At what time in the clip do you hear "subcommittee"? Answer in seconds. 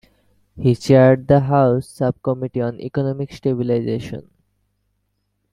1.87-2.59